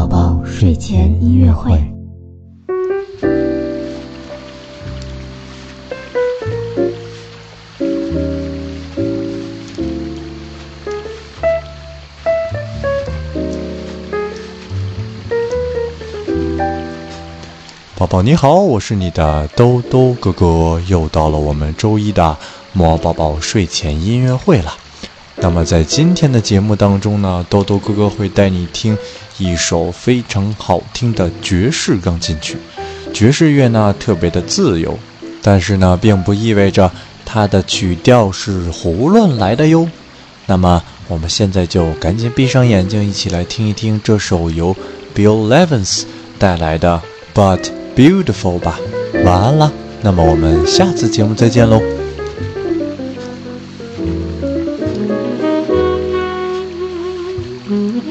[0.00, 1.78] 宝宝睡前音乐会。
[17.94, 22.38] 宝宝你好，我是你的兜兜哥哥，又到了我们周一的
[22.72, 24.72] 魔宝宝睡前音乐会了。
[25.40, 28.96] 那么在今天的节目当中呢，兜兜哥哥会带你听
[29.38, 32.56] 一首非常好听的爵士钢琴曲。
[33.12, 34.98] 爵士乐呢特别的自由，
[35.42, 36.90] 但是呢并不意味着
[37.24, 39.88] 它的曲调是胡乱来的哟。
[40.46, 44.76] 那么我们现在就赶紧闭上眼睛，一起来听一听这首由
[45.14, 46.02] Bill Evans
[46.38, 47.00] 带来的
[47.38, 47.58] 《But》。
[47.96, 48.78] Beautiful 吧，
[49.24, 49.70] 晚安了。
[50.00, 51.99] 那么我们下次节目再见喽。
[57.70, 58.10] Mm-hmm.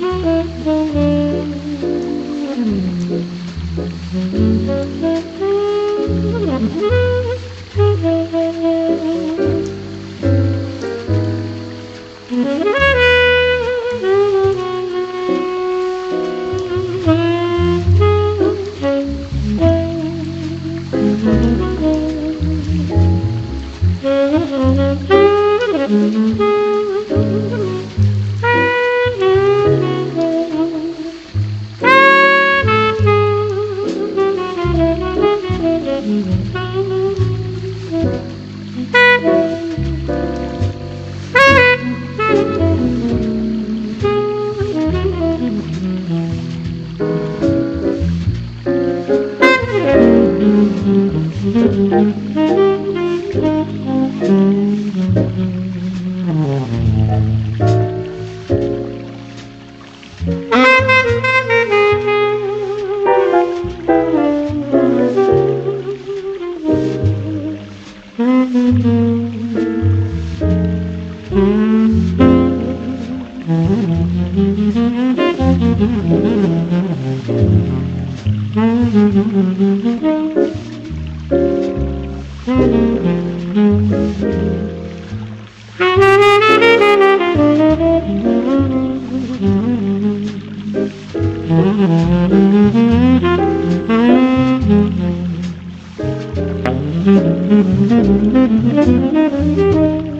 [99.59, 100.18] Thank you.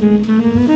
[0.00, 0.69] Mm-hmm.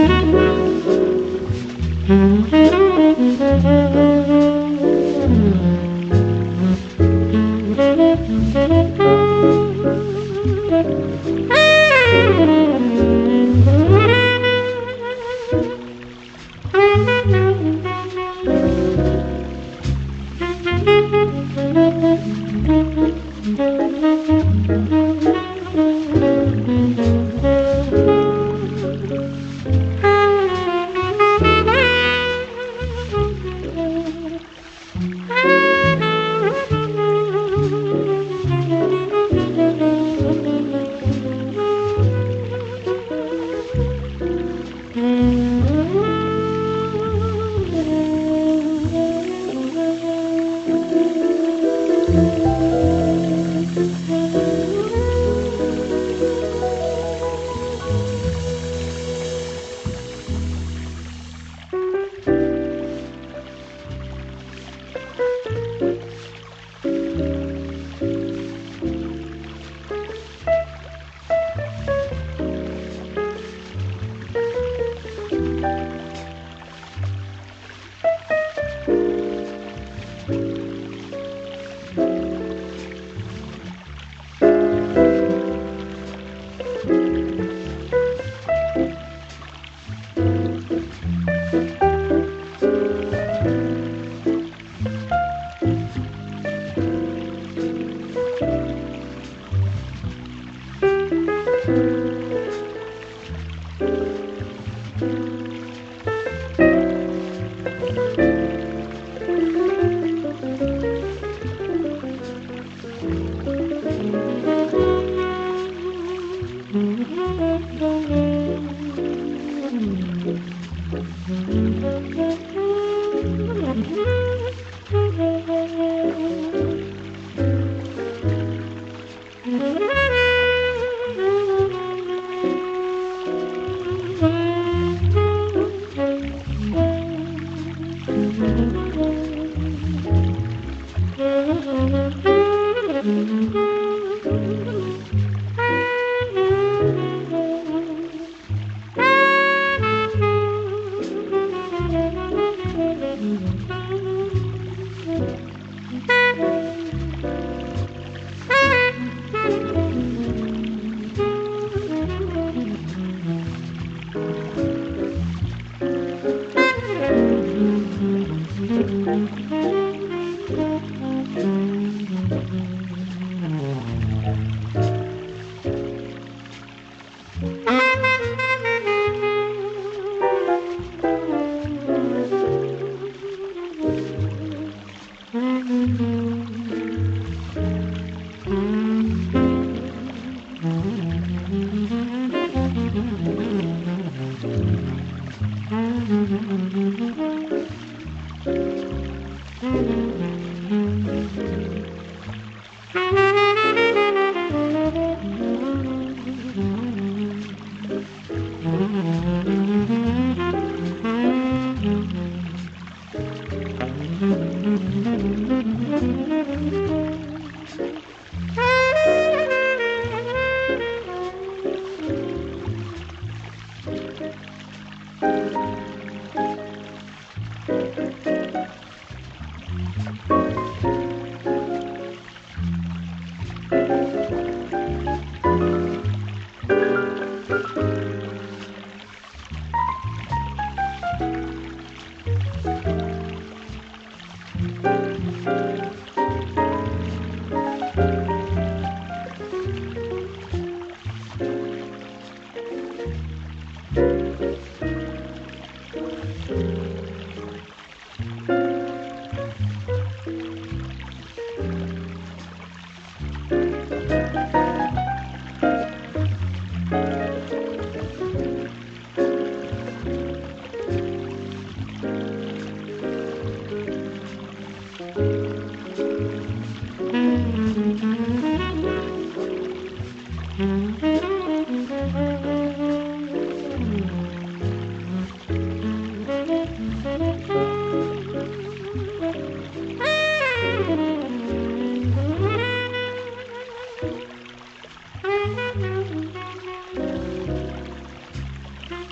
[199.65, 200.54] Mm-hmm.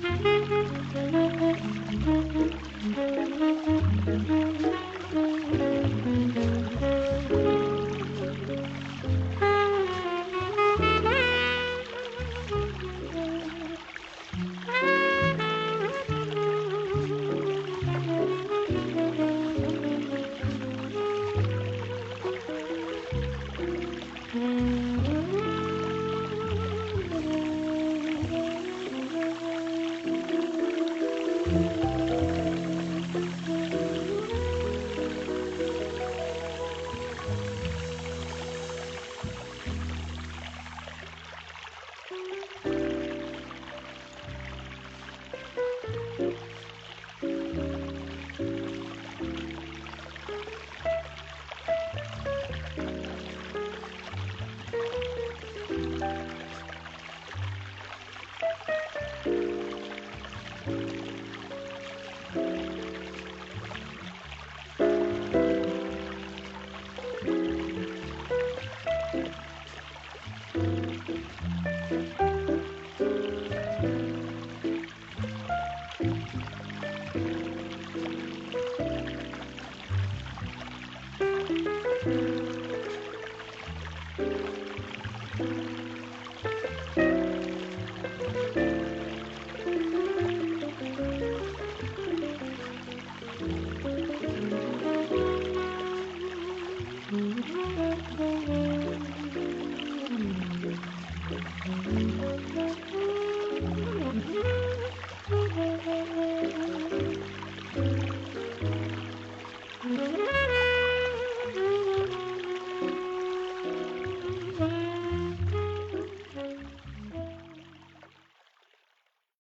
[0.03, 0.27] Thank
[4.63, 4.92] you.